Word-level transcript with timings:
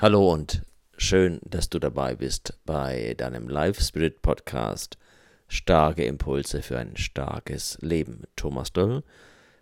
Hallo 0.00 0.32
und 0.32 0.62
schön, 0.96 1.40
dass 1.42 1.70
du 1.70 1.80
dabei 1.80 2.14
bist 2.14 2.56
bei 2.64 3.14
deinem 3.18 3.48
Live 3.48 3.80
Spirit 3.80 4.22
Podcast 4.22 4.96
Starke 5.48 6.04
Impulse 6.04 6.62
für 6.62 6.78
ein 6.78 6.96
starkes 6.96 7.78
Leben. 7.80 8.22
Thomas 8.36 8.72
Doll. 8.72 9.02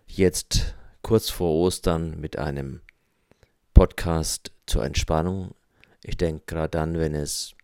Jetzt 0.05 0.75
kurz 1.01 1.31
vor 1.31 1.55
Ostern 1.55 2.19
mit 2.21 2.37
einem 2.37 2.81
Podcast 3.73 4.51
zur 4.67 4.85
Entspannung. 4.85 5.55
Ich 6.03 6.17
denke 6.17 6.43
gerade 6.45 6.69
dann, 6.69 6.99
wenn 6.99 7.15
es 7.15 7.55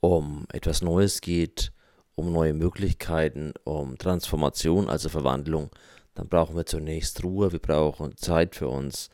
um 0.00 0.46
etwas 0.54 0.80
Neues 0.80 1.20
geht, 1.20 1.70
um 2.14 2.32
neue 2.32 2.54
Möglichkeiten, 2.54 3.52
um 3.64 3.98
Transformation, 3.98 4.88
also 4.88 5.10
Verwandlung, 5.10 5.68
dann 6.14 6.30
brauchen 6.30 6.56
wir 6.56 6.64
zunächst 6.64 7.22
Ruhe, 7.22 7.52
wir 7.52 7.60
brauchen 7.60 8.16
Zeit 8.16 8.56
für 8.56 8.68
uns 8.68 9.10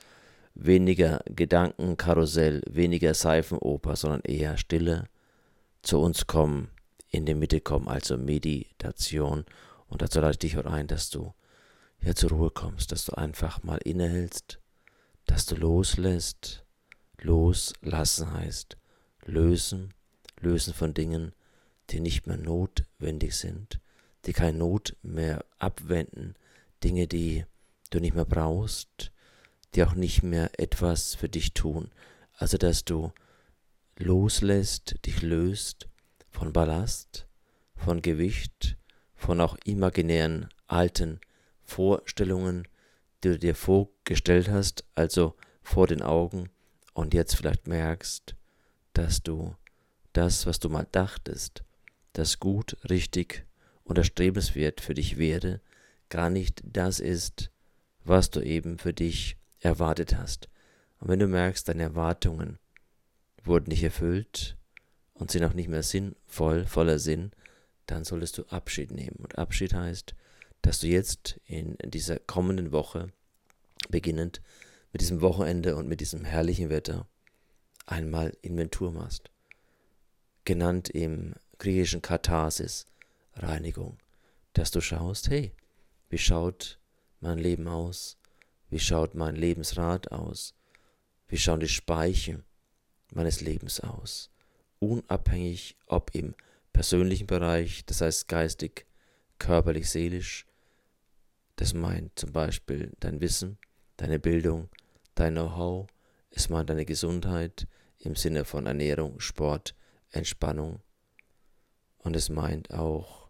weniger 0.58 1.22
Gedankenkarussell, 1.26 2.62
weniger 2.68 3.14
Seifenoper, 3.14 3.96
sondern 3.96 4.20
eher 4.22 4.56
Stille, 4.58 5.08
zu 5.82 6.00
uns 6.00 6.26
kommen, 6.26 6.70
in 7.10 7.24
die 7.24 7.34
Mitte 7.34 7.60
kommen, 7.60 7.88
also 7.88 8.18
Meditation. 8.18 9.46
Und 9.86 10.02
dazu 10.02 10.20
lade 10.20 10.32
ich 10.32 10.38
dich 10.38 10.56
heute 10.56 10.70
ein, 10.70 10.88
dass 10.88 11.08
du 11.08 11.32
ja 12.02 12.14
zur 12.14 12.30
Ruhe 12.30 12.50
kommst, 12.50 12.92
dass 12.92 13.06
du 13.06 13.16
einfach 13.16 13.62
mal 13.62 13.78
innehältst, 13.78 14.60
dass 15.26 15.46
du 15.46 15.54
loslässt. 15.54 16.64
Loslassen 17.20 18.32
heißt 18.32 18.76
lösen, 19.24 19.92
lösen 20.40 20.74
von 20.74 20.94
Dingen, 20.94 21.32
die 21.90 22.00
nicht 22.00 22.26
mehr 22.26 22.36
notwendig 22.36 23.36
sind, 23.36 23.80
die 24.26 24.32
keine 24.32 24.58
Not 24.58 24.96
mehr 25.02 25.44
abwenden, 25.58 26.34
Dinge, 26.84 27.06
die 27.06 27.44
du 27.90 27.98
nicht 27.98 28.14
mehr 28.14 28.24
brauchst, 28.24 29.10
die 29.74 29.82
auch 29.84 29.94
nicht 29.94 30.22
mehr 30.22 30.50
etwas 30.58 31.14
für 31.14 31.28
dich 31.28 31.54
tun. 31.54 31.90
Also 32.36 32.56
dass 32.56 32.84
du 32.84 33.12
loslässt, 33.96 34.96
dich 35.04 35.22
löst 35.22 35.88
von 36.30 36.52
Ballast, 36.52 37.26
von 37.74 38.02
Gewicht, 38.02 38.76
von 39.14 39.40
auch 39.40 39.56
imaginären 39.64 40.48
alten 40.66 41.20
Vorstellungen, 41.62 42.68
die 43.22 43.30
du 43.30 43.38
dir 43.38 43.54
vorgestellt 43.54 44.48
hast, 44.48 44.84
also 44.94 45.36
vor 45.62 45.86
den 45.86 46.02
Augen, 46.02 46.50
und 46.94 47.14
jetzt 47.14 47.36
vielleicht 47.36 47.68
merkst, 47.68 48.34
dass 48.92 49.22
du 49.22 49.54
das, 50.12 50.46
was 50.46 50.58
du 50.58 50.68
mal 50.68 50.86
dachtest, 50.90 51.62
das 52.12 52.40
gut, 52.40 52.76
richtig 52.90 53.46
und 53.84 53.98
erstrebenswert 53.98 54.80
für 54.80 54.94
dich 54.94 55.16
wäre, 55.16 55.60
gar 56.08 56.28
nicht 56.28 56.60
das 56.64 56.98
ist, 56.98 57.52
was 58.04 58.30
du 58.30 58.40
eben 58.40 58.78
für 58.78 58.92
dich 58.92 59.37
erwartet 59.60 60.16
hast. 60.16 60.48
Und 61.00 61.08
wenn 61.08 61.18
du 61.18 61.26
merkst, 61.26 61.68
deine 61.68 61.84
Erwartungen 61.84 62.58
wurden 63.44 63.68
nicht 63.68 63.82
erfüllt 63.82 64.56
und 65.14 65.30
sind 65.30 65.44
auch 65.44 65.54
nicht 65.54 65.68
mehr 65.68 65.82
sinnvoll, 65.82 66.64
voller 66.64 66.98
Sinn, 66.98 67.32
dann 67.86 68.04
solltest 68.04 68.38
du 68.38 68.44
Abschied 68.46 68.90
nehmen. 68.90 69.16
Und 69.18 69.38
Abschied 69.38 69.74
heißt, 69.74 70.14
dass 70.62 70.80
du 70.80 70.86
jetzt 70.86 71.40
in 71.46 71.76
dieser 71.84 72.18
kommenden 72.18 72.72
Woche, 72.72 73.08
beginnend 73.88 74.42
mit 74.92 75.00
diesem 75.00 75.20
Wochenende 75.20 75.76
und 75.76 75.88
mit 75.88 76.00
diesem 76.00 76.24
herrlichen 76.24 76.68
Wetter, 76.68 77.06
einmal 77.86 78.36
Inventur 78.42 78.92
machst. 78.92 79.30
Genannt 80.44 80.88
im 80.90 81.34
griechischen 81.58 82.02
Katharsis, 82.02 82.86
Reinigung. 83.34 83.98
Dass 84.52 84.70
du 84.70 84.80
schaust, 84.80 85.30
hey, 85.30 85.54
wie 86.10 86.18
schaut 86.18 86.78
mein 87.20 87.38
Leben 87.38 87.68
aus? 87.68 88.17
Wie 88.70 88.78
schaut 88.78 89.14
mein 89.14 89.34
Lebensrat 89.34 90.12
aus? 90.12 90.54
Wie 91.26 91.38
schauen 91.38 91.60
die 91.60 91.68
Speichen 91.68 92.44
meines 93.12 93.40
Lebens 93.40 93.80
aus? 93.80 94.30
Unabhängig, 94.78 95.76
ob 95.86 96.14
im 96.14 96.34
persönlichen 96.72 97.26
Bereich, 97.26 97.84
das 97.86 98.00
heißt 98.00 98.28
geistig, 98.28 98.86
körperlich, 99.38 99.88
seelisch, 99.88 100.46
das 101.56 101.74
meint 101.74 102.18
zum 102.18 102.32
Beispiel 102.32 102.92
dein 103.00 103.20
Wissen, 103.20 103.58
deine 103.96 104.18
Bildung, 104.18 104.68
dein 105.14 105.34
Know-how, 105.34 105.88
es 106.30 106.48
meint 106.48 106.70
deine 106.70 106.84
Gesundheit 106.84 107.66
im 107.98 108.14
Sinne 108.14 108.44
von 108.44 108.66
Ernährung, 108.66 109.18
Sport, 109.18 109.74
Entspannung 110.10 110.80
und 111.98 112.14
es 112.14 112.28
meint 112.28 112.72
auch 112.72 113.28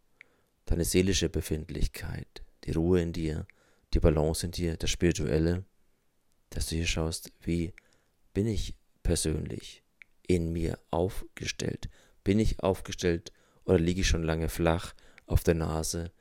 deine 0.67 0.85
seelische 0.85 1.29
Befindlichkeit, 1.29 2.43
die 2.65 2.73
Ruhe 2.73 3.01
in 3.01 3.13
dir, 3.13 3.47
die 3.95 4.01
Balance 4.01 4.47
in 4.47 4.53
dir, 4.53 4.77
das 4.77 4.91
Spirituelle, 4.91 5.65
dass 6.51 6.67
du 6.67 6.77
hier 6.77 6.87
schaust, 6.87 7.33
wie 7.41 7.73
bin 8.35 8.47
ich 8.47 8.77
persönlich 9.03 9.83
in 10.27 10.53
mir 10.53 10.79
aufgestellt? 10.91 11.89
Bin 12.25 12.39
ich 12.39 12.61
aufgestellt 12.61 13.33
oder 13.65 13.79
liege 13.79 14.03
ich 14.03 14.09
schon 14.09 14.23
lange 14.23 14.49
flach 14.49 14.95
auf 15.27 15.43
der 15.43 15.55
Nase? 15.55 16.13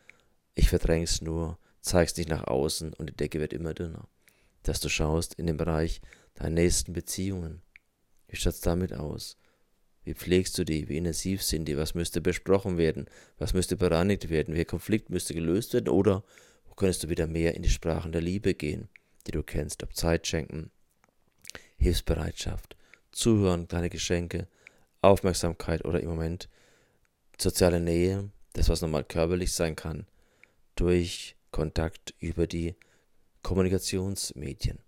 Ich 0.55 0.69
verdräng's 0.69 1.21
nur, 1.21 1.59
zeig's 1.81 2.15
nicht 2.17 2.29
nach 2.29 2.45
außen 2.45 2.93
und 2.93 3.09
die 3.09 3.15
Decke 3.15 3.39
wird 3.39 3.53
immer 3.53 3.73
dünner. 3.73 4.07
Dass 4.63 4.79
du 4.79 4.89
schaust 4.89 5.35
in 5.35 5.47
den 5.47 5.57
Bereich 5.57 6.01
deiner 6.35 6.51
nächsten 6.51 6.93
Beziehungen. 6.93 7.61
Wie 8.27 8.35
schaut's 8.35 8.61
damit 8.61 8.93
aus? 8.93 9.37
Wie 10.03 10.13
pflegst 10.13 10.57
du 10.57 10.63
die? 10.63 10.87
Wie 10.87 10.97
intensiv 10.97 11.43
sind 11.43 11.65
die? 11.65 11.77
Was 11.77 11.93
müsste 11.93 12.21
besprochen 12.21 12.77
werden? 12.77 13.09
Was 13.37 13.53
müsste 13.53 13.75
bereinigt 13.75 14.29
werden? 14.29 14.53
Welcher 14.53 14.65
Konflikt 14.65 15.09
müsste 15.09 15.33
gelöst 15.33 15.73
werden? 15.73 15.89
Oder 15.89 16.23
könntest 16.77 17.03
du 17.03 17.09
wieder 17.09 17.27
mehr 17.27 17.55
in 17.55 17.63
die 17.63 17.69
Sprachen 17.69 18.13
der 18.13 18.21
Liebe 18.21 18.53
gehen, 18.53 18.87
die 19.25 19.31
du 19.31 19.43
kennst, 19.43 19.83
ob 19.83 19.95
Zeit 19.95 20.25
schenken, 20.27 20.71
Hilfsbereitschaft, 21.77 22.77
Zuhören, 23.11 23.67
kleine 23.67 23.89
Geschenke, 23.89 24.47
Aufmerksamkeit 25.01 25.83
oder 25.83 25.99
im 25.99 26.09
Moment 26.09 26.49
soziale 27.37 27.79
Nähe, 27.79 28.29
das 28.53 28.69
was 28.69 28.81
nochmal 28.81 29.03
körperlich 29.03 29.51
sein 29.51 29.75
kann, 29.75 30.05
durch 30.75 31.35
Kontakt 31.51 32.13
über 32.19 32.47
die 32.47 32.75
Kommunikationsmedien. 33.41 34.79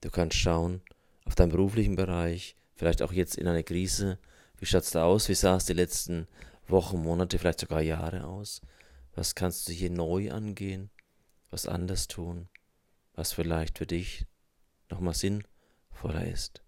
Du 0.00 0.10
kannst 0.10 0.36
schauen 0.36 0.80
auf 1.24 1.34
deinen 1.34 1.50
beruflichen 1.50 1.96
Bereich, 1.96 2.56
vielleicht 2.74 3.02
auch 3.02 3.12
jetzt 3.12 3.36
in 3.36 3.46
einer 3.46 3.62
Krise, 3.62 4.18
wie 4.58 4.66
schaut 4.66 4.84
es 4.84 4.90
da 4.90 5.04
aus, 5.04 5.28
wie 5.28 5.34
sah 5.34 5.56
es 5.56 5.66
die 5.66 5.72
letzten 5.74 6.26
Wochen, 6.68 7.02
Monate, 7.02 7.38
vielleicht 7.38 7.60
sogar 7.60 7.82
Jahre 7.82 8.24
aus, 8.24 8.62
was 9.14 9.34
kannst 9.34 9.68
du 9.68 9.72
hier 9.72 9.90
neu 9.90 10.30
angehen, 10.30 10.90
was 11.50 11.66
anders 11.66 12.08
tun, 12.08 12.48
was 13.14 13.32
vielleicht 13.32 13.78
für 13.78 13.86
dich 13.86 14.26
nochmal 14.90 15.14
sinnvoller 15.14 16.26
ist. 16.26 16.62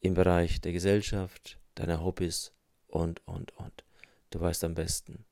Im 0.00 0.14
Bereich 0.14 0.60
der 0.60 0.72
Gesellschaft, 0.72 1.58
deiner 1.74 2.02
Hobbys 2.02 2.52
und, 2.88 3.26
und, 3.26 3.52
und. 3.52 3.84
Du 4.30 4.40
weißt 4.40 4.64
am 4.64 4.74
besten, 4.74 5.24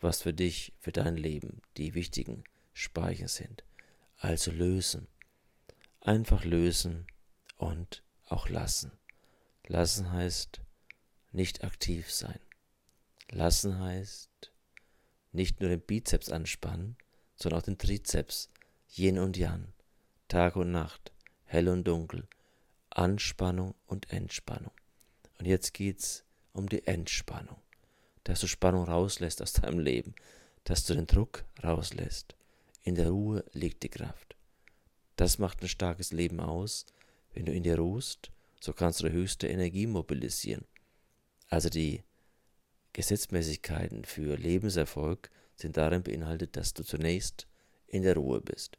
was 0.00 0.22
für 0.22 0.32
dich, 0.32 0.72
für 0.78 0.92
dein 0.92 1.16
Leben 1.16 1.62
die 1.76 1.94
wichtigen 1.94 2.44
Speicher 2.72 3.28
sind. 3.28 3.64
Also 4.18 4.50
lösen. 4.50 5.08
Einfach 6.00 6.44
lösen 6.44 7.06
und 7.56 8.02
auch 8.26 8.48
lassen. 8.48 8.92
Lassen 9.66 10.12
heißt 10.12 10.60
nicht 11.32 11.64
aktiv 11.64 12.10
sein. 12.12 12.38
Lassen 13.30 13.78
heißt 13.78 14.52
nicht 15.32 15.60
nur 15.60 15.70
den 15.70 15.80
Bizeps 15.80 16.30
anspannen, 16.30 16.96
sondern 17.36 17.60
auch 17.60 17.64
den 17.64 17.78
Trizeps, 17.78 18.50
Yin 18.96 19.18
und 19.18 19.36
Yang, 19.36 19.72
Tag 20.28 20.56
und 20.56 20.72
Nacht, 20.72 21.12
hell 21.44 21.68
und 21.68 21.84
dunkel, 21.84 22.26
Anspannung 22.90 23.74
und 23.86 24.10
Entspannung. 24.10 24.72
Und 25.38 25.46
jetzt 25.46 25.74
geht's 25.74 26.24
um 26.52 26.68
die 26.68 26.86
Entspannung, 26.86 27.58
dass 28.24 28.40
du 28.40 28.46
Spannung 28.46 28.84
rauslässt 28.84 29.42
aus 29.42 29.52
deinem 29.52 29.78
Leben, 29.78 30.14
dass 30.64 30.84
du 30.84 30.94
den 30.94 31.06
Druck 31.06 31.44
rauslässt. 31.62 32.34
In 32.82 32.94
der 32.94 33.10
Ruhe 33.10 33.44
liegt 33.52 33.82
die 33.82 33.88
Kraft. 33.88 34.36
Das 35.16 35.38
macht 35.38 35.62
ein 35.62 35.68
starkes 35.68 36.12
Leben 36.12 36.40
aus. 36.40 36.86
Wenn 37.34 37.46
du 37.46 37.52
in 37.52 37.62
dir 37.62 37.78
ruhst, 37.78 38.30
so 38.60 38.72
kannst 38.72 39.02
du 39.02 39.10
höchste 39.10 39.48
Energie 39.48 39.86
mobilisieren. 39.86 40.64
Also 41.48 41.68
die 41.68 42.02
Gesetzmäßigkeiten 42.92 44.04
für 44.04 44.36
Lebenserfolg 44.36 45.30
sind 45.56 45.76
darin 45.76 46.02
beinhaltet, 46.02 46.56
dass 46.56 46.74
du 46.74 46.84
zunächst 46.84 47.48
in 47.86 48.02
der 48.02 48.14
Ruhe 48.14 48.40
bist. 48.40 48.78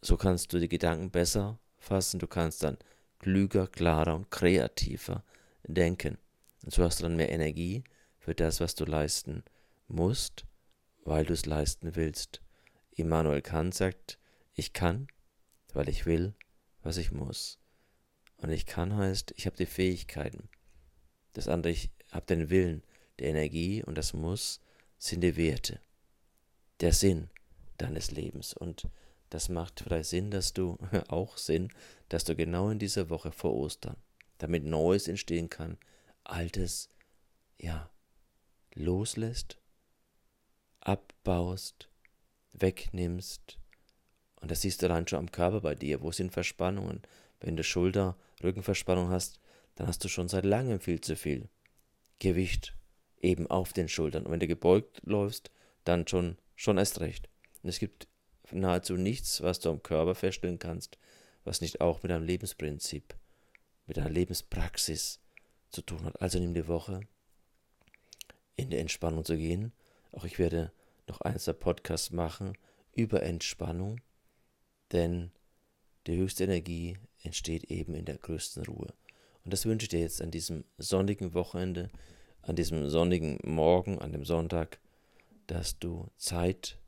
So 0.00 0.16
kannst 0.16 0.52
du 0.52 0.58
die 0.58 0.68
Gedanken 0.68 1.10
besser 1.10 1.58
fassen, 1.78 2.18
du 2.18 2.26
kannst 2.26 2.62
dann 2.62 2.78
klüger, 3.18 3.66
klarer 3.66 4.14
und 4.14 4.30
kreativer 4.30 5.24
denken. 5.64 6.16
Und 6.62 6.72
so 6.72 6.84
hast 6.84 7.00
du 7.00 7.04
dann 7.04 7.16
mehr 7.16 7.30
Energie 7.30 7.84
für 8.18 8.34
das, 8.34 8.60
was 8.60 8.74
du 8.74 8.84
leisten 8.84 9.44
musst, 9.88 10.46
weil 11.04 11.24
du 11.24 11.32
es 11.32 11.46
leisten 11.46 11.96
willst. 11.96 12.40
Immanuel 12.92 13.42
Kant 13.42 13.74
sagt, 13.74 14.18
ich 14.54 14.72
kann, 14.72 15.08
weil 15.72 15.88
ich 15.88 16.06
will, 16.06 16.34
was 16.82 16.96
ich 16.96 17.12
muss. 17.12 17.58
Und 18.38 18.50
ich 18.50 18.66
kann 18.66 18.96
heißt, 18.96 19.34
ich 19.36 19.46
habe 19.46 19.56
die 19.56 19.66
Fähigkeiten. 19.66 20.48
Das 21.32 21.48
andere, 21.48 21.72
ich 21.72 21.90
habe 22.10 22.26
den 22.26 22.50
Willen, 22.50 22.82
die 23.18 23.24
Energie 23.24 23.82
und 23.82 23.96
das 23.96 24.12
Muss 24.14 24.60
sind 25.00 25.22
die 25.22 25.36
Werte, 25.36 25.80
der 26.80 26.92
Sinn 26.92 27.30
deines 27.78 28.10
Lebens. 28.10 28.52
Und 28.52 28.86
das 29.30 29.48
macht 29.48 29.80
vielleicht 29.80 30.10
Sinn, 30.10 30.30
dass 30.30 30.52
du 30.52 30.78
auch 31.08 31.36
Sinn, 31.36 31.72
dass 32.08 32.24
du 32.24 32.36
genau 32.36 32.68
in 32.68 32.78
dieser 32.78 33.10
Woche 33.10 33.32
vor 33.32 33.54
Ostern, 33.54 33.96
damit 34.38 34.64
Neues 34.64 35.08
entstehen 35.08 35.48
kann, 35.48 35.78
Altes, 36.22 36.90
ja, 37.58 37.90
loslässt, 38.74 39.58
abbaust, 40.80 41.88
wegnimmst. 42.52 43.58
Und 44.36 44.50
das 44.50 44.60
siehst 44.60 44.82
du 44.82 44.86
allein 44.86 45.08
schon 45.08 45.18
am 45.18 45.32
Körper 45.32 45.62
bei 45.62 45.74
dir. 45.74 46.02
Wo 46.02 46.12
sind 46.12 46.30
Verspannungen? 46.30 47.02
Wenn 47.40 47.56
du 47.56 47.64
Schulter, 47.64 48.16
Rückenverspannung 48.42 49.08
hast, 49.08 49.40
dann 49.76 49.86
hast 49.86 50.04
du 50.04 50.08
schon 50.08 50.28
seit 50.28 50.44
langem 50.44 50.78
viel 50.78 51.00
zu 51.00 51.16
viel 51.16 51.48
Gewicht 52.18 52.76
eben 53.20 53.46
auf 53.48 53.72
den 53.72 53.88
Schultern. 53.88 54.24
Und 54.24 54.32
wenn 54.32 54.40
du 54.40 54.46
gebeugt 54.46 55.00
läufst, 55.04 55.50
dann 55.84 56.06
schon, 56.06 56.36
schon 56.56 56.78
erst 56.78 57.00
recht. 57.00 57.28
Und 57.62 57.68
es 57.68 57.78
gibt 57.78 58.08
nahezu 58.50 58.96
nichts, 58.96 59.42
was 59.42 59.60
du 59.60 59.70
am 59.70 59.82
Körper 59.82 60.14
feststellen 60.14 60.58
kannst, 60.58 60.98
was 61.44 61.60
nicht 61.60 61.80
auch 61.80 62.02
mit 62.02 62.12
einem 62.12 62.24
Lebensprinzip, 62.24 63.14
mit 63.86 63.98
einer 63.98 64.10
Lebenspraxis 64.10 65.20
zu 65.70 65.82
tun 65.82 66.04
hat. 66.04 66.20
Also 66.20 66.38
nimm 66.38 66.54
die 66.54 66.68
Woche 66.68 67.00
in 68.56 68.70
die 68.70 68.78
Entspannung 68.78 69.24
zu 69.24 69.36
gehen. 69.36 69.72
Auch 70.12 70.24
ich 70.24 70.38
werde 70.38 70.72
noch 71.06 71.20
eins 71.20 71.44
der 71.44 71.54
Podcasts 71.54 72.10
machen 72.10 72.56
über 72.92 73.22
Entspannung, 73.22 74.00
denn 74.92 75.30
die 76.06 76.16
höchste 76.16 76.44
Energie 76.44 76.98
entsteht 77.22 77.64
eben 77.64 77.94
in 77.94 78.04
der 78.04 78.18
größten 78.18 78.64
Ruhe. 78.64 78.92
Und 79.44 79.52
das 79.52 79.64
wünsche 79.66 79.84
ich 79.84 79.90
dir 79.90 80.00
jetzt 80.00 80.20
an 80.20 80.30
diesem 80.30 80.64
sonnigen 80.78 81.34
Wochenende, 81.34 81.90
an 82.42 82.56
diesem 82.56 82.88
sonnigen 82.88 83.38
Morgen, 83.44 83.98
an 83.98 84.12
dem 84.12 84.24
Sonntag, 84.24 84.78
dass 85.46 85.78
du 85.78 86.08
Zeit 86.16 86.78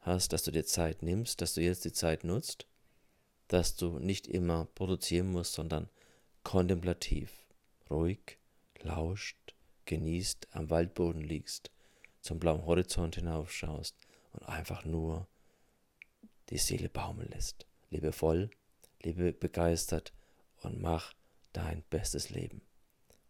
hast, 0.00 0.32
dass 0.32 0.42
du 0.42 0.50
dir 0.50 0.64
Zeit 0.64 1.02
nimmst, 1.02 1.40
dass 1.40 1.54
du 1.54 1.60
jetzt 1.60 1.84
die 1.84 1.92
Zeit 1.92 2.24
nutzt, 2.24 2.66
dass 3.48 3.76
du 3.76 3.98
nicht 3.98 4.26
immer 4.26 4.66
produzieren 4.74 5.32
musst, 5.32 5.54
sondern 5.54 5.88
kontemplativ, 6.42 7.32
ruhig, 7.90 8.38
lauscht, 8.80 9.54
genießt, 9.86 10.48
am 10.52 10.70
Waldboden 10.70 11.22
liegst, 11.22 11.70
zum 12.20 12.38
blauen 12.38 12.64
Horizont 12.64 13.16
hinaufschaust 13.16 13.96
und 14.32 14.42
einfach 14.48 14.84
nur 14.84 15.26
die 16.50 16.58
Seele 16.58 16.88
baumeln 16.88 17.30
lässt. 17.30 17.66
Lebe 17.90 18.12
voll, 18.12 18.50
lebe 19.02 19.32
begeistert 19.32 20.12
und 20.62 20.80
mach 20.80 21.14
dein 21.52 21.82
bestes 21.90 22.30
Leben. 22.30 22.62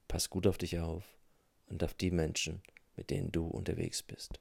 Pass 0.09 0.29
gut 0.29 0.47
auf 0.47 0.59
dich 0.59 0.79
auf 0.79 1.20
und 1.71 1.83
auf 1.83 1.95
die 1.95 2.11
Menschen, 2.11 2.61
mit 2.97 3.11
denen 3.11 3.33
du 3.33 3.47
unterwegs 3.47 4.03
bist. 4.03 4.41